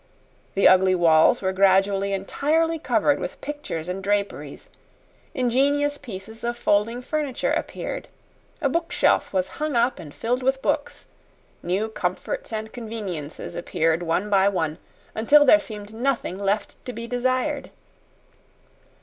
The 0.55 0.67
ugly 0.67 0.95
walls 0.95 1.43
were 1.43 1.53
gradually 1.53 2.11
entirely 2.11 2.79
covered 2.79 3.19
with 3.19 3.39
pictures 3.39 3.87
and 3.87 4.03
draperies, 4.03 4.67
ingenious 5.35 5.99
pieces 5.99 6.43
of 6.43 6.57
folding 6.57 7.03
furniture 7.03 7.51
appeared, 7.51 8.07
a 8.61 8.67
bookshelf 8.67 9.31
was 9.31 9.47
hung 9.61 9.75
up 9.75 9.99
and 9.99 10.11
filled 10.11 10.41
with 10.41 10.59
books, 10.63 11.05
new 11.61 11.87
comforts 11.87 12.51
and 12.51 12.73
conveniences 12.73 13.53
appeared 13.53 14.01
one 14.01 14.27
by 14.27 14.49
one, 14.49 14.79
until 15.13 15.45
there 15.45 15.59
seemed 15.59 15.93
nothing 15.93 16.39
left 16.39 16.83
to 16.87 16.93
be 16.93 17.05
desired. 17.05 17.69